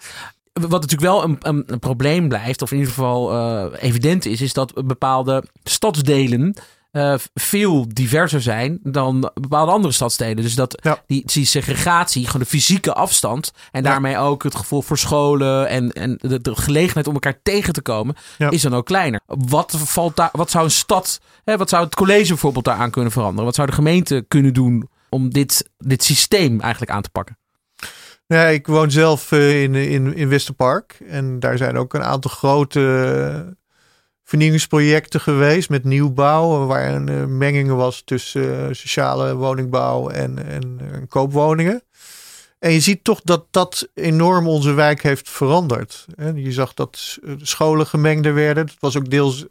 [0.52, 4.40] Wat natuurlijk wel een, een, een probleem blijft, of in ieder geval uh, evident is,
[4.40, 6.56] is dat bepaalde stadsdelen
[6.92, 10.42] uh, veel diverser zijn dan bepaalde andere stadsdelen.
[10.42, 14.98] Dus dat die, die segregatie, gewoon de fysieke afstand en daarmee ook het gevoel voor
[14.98, 18.14] scholen en, en de, de gelegenheid om elkaar tegen te komen,
[18.48, 19.20] is dan ook kleiner.
[19.26, 23.12] Wat, valt daar, wat zou een stad, hè, wat zou het college bijvoorbeeld daaraan kunnen
[23.12, 23.44] veranderen?
[23.44, 27.38] Wat zou de gemeente kunnen doen om dit, dit systeem eigenlijk aan te pakken?
[28.26, 31.00] Ja, ik woon zelf uh, in, in, in Westerpark.
[31.08, 33.56] En daar zijn ook een aantal grote
[34.32, 40.80] vernieuwingsprojecten geweest met nieuwbouw, waar een uh, menging was tussen uh, sociale woningbouw en, en,
[40.92, 41.82] en, koopwoningen.
[42.58, 46.06] En je ziet toch dat dat enorm onze wijk heeft veranderd.
[46.34, 48.66] Je zag dat scholen gemengder werden.
[48.66, 49.46] Dat was ook deels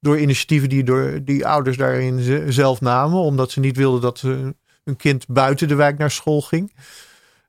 [0.00, 4.96] door initiatieven die, door, die ouders daarin zelf namen, omdat ze niet wilden dat hun
[4.96, 6.72] kind buiten de wijk naar school ging.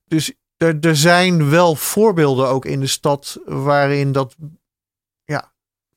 [0.07, 4.35] Dus er, er zijn wel voorbeelden ook in de stad waarin dat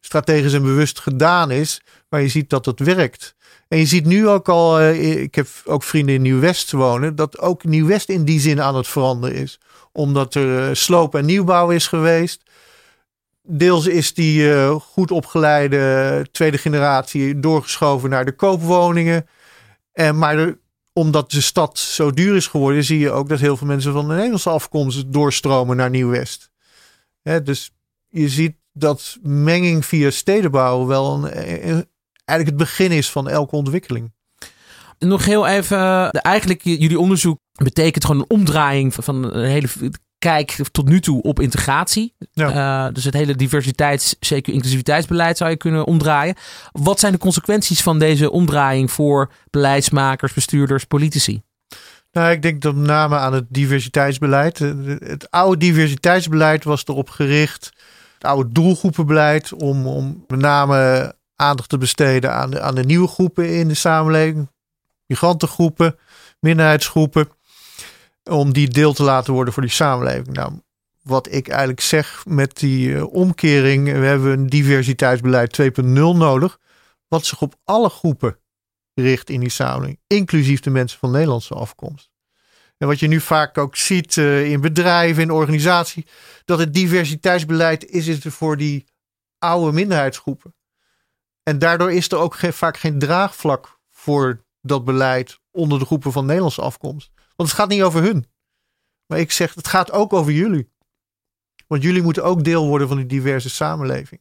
[0.09, 1.83] strategisch en bewust gedaan is.
[2.09, 3.35] Maar je ziet dat het werkt.
[3.69, 7.39] En je ziet nu ook al, uh, ik heb ook vrienden in Nieuw-West wonen, dat
[7.39, 9.61] ook Nieuw-West in die zin aan het veranderen is.
[9.93, 12.43] Omdat er uh, sloop en nieuwbouw is geweest.
[13.43, 19.27] Deels is die uh, goed opgeleide tweede generatie doorgeschoven naar de koopwoningen.
[19.93, 20.55] En, maar
[20.93, 24.09] omdat de stad zo duur is geworden, zie je ook dat heel veel mensen van
[24.09, 26.51] de Nederlandse afkomst doorstromen naar Nieuw-West.
[27.23, 27.71] Dus
[28.09, 31.25] je ziet dat menging via stedenbouw wel een,
[32.25, 34.13] eigenlijk het begin is van elke ontwikkeling.
[34.99, 39.69] Nog heel even, eigenlijk jullie onderzoek betekent gewoon een omdraaiing van een hele
[40.19, 42.15] kijk tot nu toe op integratie.
[42.33, 42.87] Ja.
[42.87, 46.35] Uh, dus het hele diversiteits, zeker inclusiviteitsbeleid zou je kunnen omdraaien.
[46.73, 51.43] Wat zijn de consequenties van deze omdraaiing voor beleidsmakers, bestuurders, politici?
[52.13, 54.59] Nou, ik denk dat met name aan het diversiteitsbeleid.
[54.59, 57.73] Het oude diversiteitsbeleid was erop gericht
[58.19, 63.09] het oude doelgroepenbeleid om, om met name aandacht te besteden aan de, aan de nieuwe
[63.09, 64.51] groepen in de samenleving.
[65.07, 65.99] Migrantengroepen,
[66.41, 67.29] minderheidsgroepen.
[68.31, 70.37] Om die deel te laten worden voor die samenleving.
[70.37, 70.53] Nou,
[71.03, 73.85] wat ik eigenlijk zeg met die uh, omkering.
[73.85, 76.59] We hebben een diversiteitsbeleid 2.0 nodig.
[77.09, 78.39] Wat zich op alle groepen
[78.95, 80.01] richt in die samenleving.
[80.07, 82.11] Inclusief de mensen van Nederlandse afkomst.
[82.79, 86.05] En wat je nu vaak ook ziet uh, in bedrijven, in organisaties,
[86.45, 88.85] dat het diversiteitsbeleid is het voor die
[89.39, 90.55] oude minderheidsgroepen.
[91.43, 96.13] En daardoor is er ook geen, vaak geen draagvlak voor dat beleid onder de groepen
[96.13, 97.11] van Nederlandse afkomst.
[97.37, 98.27] Want het gaat niet over hun.
[99.07, 100.71] Maar ik zeg, het gaat ook over jullie.
[101.67, 104.21] Want jullie moeten ook deel worden van die diverse samenleving.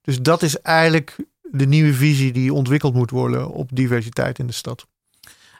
[0.00, 4.52] Dus dat is eigenlijk de nieuwe visie die ontwikkeld moet worden op diversiteit in de
[4.52, 4.86] stad.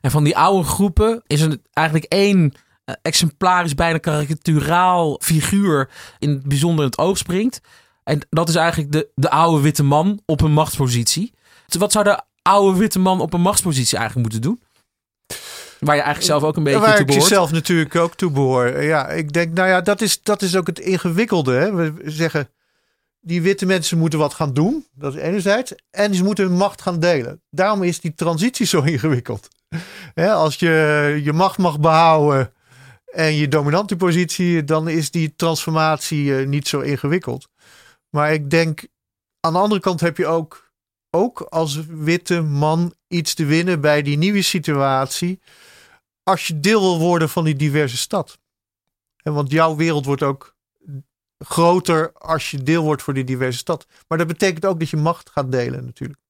[0.00, 6.30] En van die oude groepen is er eigenlijk één uh, exemplarisch, bijna karikaturaal figuur in
[6.30, 7.60] het bijzonder in het oog springt.
[8.04, 11.32] En dat is eigenlijk de, de oude witte man op een machtspositie.
[11.66, 14.60] Wat zou de oude witte man op een machtspositie eigenlijk moeten doen?
[15.78, 17.22] Waar je eigenlijk zelf ook een beetje Waar toe behoort.
[17.22, 18.82] Waar ik zelf natuurlijk ook toe behoor.
[18.82, 21.52] Ja, ik denk, nou ja, dat is, dat is ook het ingewikkelde.
[21.52, 21.72] Hè?
[21.72, 22.48] We zeggen,
[23.20, 24.86] die witte mensen moeten wat gaan doen.
[24.94, 25.74] Dat is enerzijds.
[25.90, 27.42] En ze moeten hun macht gaan delen.
[27.50, 29.48] Daarom is die transitie zo ingewikkeld.
[30.14, 32.52] Als je je macht mag behouden
[33.12, 37.48] en je dominante positie, dan is die transformatie eh, niet zo ingewikkeld.
[38.08, 38.86] Maar ik denk,
[39.40, 40.70] aan de andere kant heb je ook,
[41.10, 45.40] ook als witte man iets te winnen bij die nieuwe situatie.
[46.22, 48.38] Als je deel wil worden van die diverse stad.
[49.22, 50.56] En want jouw wereld wordt ook
[51.38, 53.86] groter als je deel wordt voor die diverse stad.
[54.08, 56.20] Maar dat betekent ook dat je macht gaat delen natuurlijk.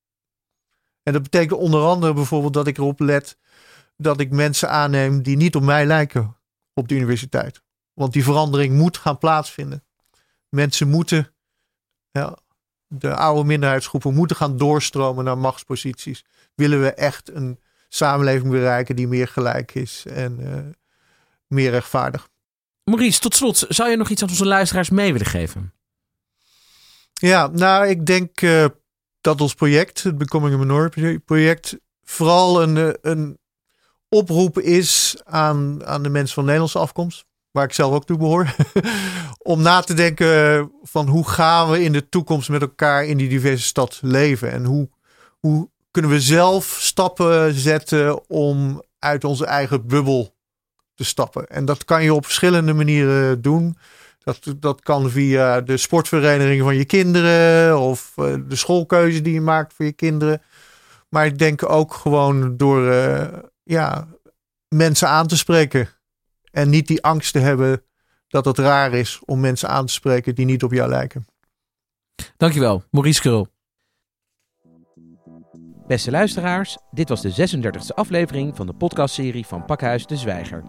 [1.09, 3.39] En dat betekent onder andere bijvoorbeeld dat ik erop let
[3.97, 6.37] dat ik mensen aanneem die niet op mij lijken
[6.75, 7.63] op de universiteit.
[7.95, 9.85] Want die verandering moet gaan plaatsvinden.
[10.49, 11.33] Mensen moeten,
[12.11, 12.39] ja,
[12.87, 16.25] de oude minderheidsgroepen moeten gaan doorstromen naar machtsposities.
[16.55, 20.75] Willen we echt een samenleving bereiken die meer gelijk is en uh,
[21.47, 22.29] meer rechtvaardig.
[22.85, 25.73] Maurice, tot slot, zou je nog iets aan onze luisteraars mee willen geven?
[27.13, 28.67] Ja, nou, ik denk uh,
[29.29, 33.39] dat ons project, het Becoming a Minority project, vooral een, eh, een
[34.09, 38.55] oproep is aan, aan de mensen van Nederlandse afkomst, waar ik zelf ook toe behoor,
[39.53, 43.29] om na te denken van hoe gaan we in de toekomst met elkaar in die
[43.29, 44.89] diverse stad leven en hoe,
[45.39, 50.35] hoe kunnen we zelf stappen zetten om uit onze eigen bubbel
[50.95, 51.47] te stappen.
[51.47, 53.77] En dat kan je op verschillende manieren doen.
[54.19, 59.41] Dat, dat kan via de sportvereniging van je kinderen of eh, de schoolkeuze die je
[59.41, 60.43] maakt voor je kinderen.
[61.09, 63.29] Maar ik denk ook gewoon door uh,
[63.63, 64.09] ja,
[64.69, 65.89] mensen aan te spreken.
[66.51, 67.83] En niet die angst te hebben
[68.29, 71.27] dat het raar is om mensen aan te spreken die niet op jou lijken.
[72.37, 73.49] Dankjewel, Maurice Krul.
[75.87, 80.63] Beste luisteraars, dit was de 36e aflevering van de podcastserie van Pakhuis de Zwijger.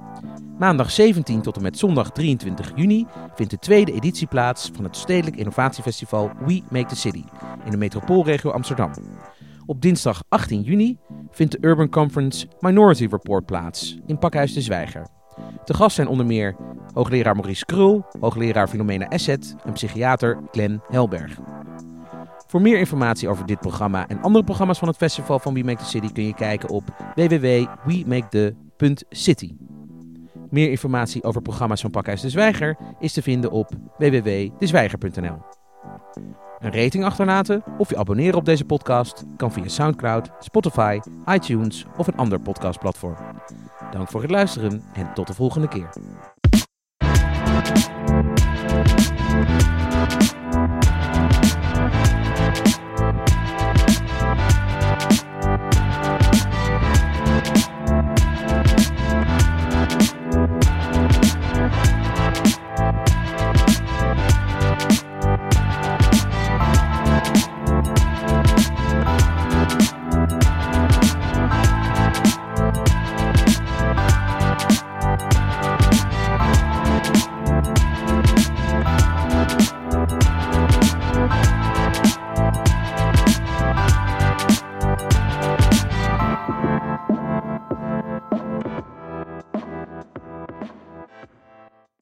[0.60, 3.06] Maandag 17 tot en met zondag 23 juni
[3.36, 7.24] vindt de tweede editie plaats van het Stedelijk Innovatiefestival We Make the City
[7.66, 8.92] in de metropoolregio Amsterdam.
[9.66, 10.98] Op dinsdag 18 juni
[11.30, 15.08] vindt de Urban Conference Minority Report plaats in Pakhuis de Zwijger.
[15.64, 16.56] Te gast zijn onder meer
[16.94, 21.40] hoogleraar Maurice Krul, hoogleraar Philomena Asset en psychiater Glenn Helberg.
[22.48, 25.84] Voor meer informatie over dit programma en andere programma's van het festival van We Make
[25.84, 26.84] the City kun je kijken op
[27.16, 29.69] www.wemakethe.city.
[30.50, 35.38] Meer informatie over programma's van Pakhuis de Zwijger is te vinden op www.dezwijger.nl.
[36.60, 42.08] Een rating achterlaten of je abonneren op deze podcast kan via SoundCloud, Spotify, iTunes of
[42.08, 43.18] een ander podcastplatform.
[43.92, 45.90] Dank voor het luisteren en tot de volgende keer.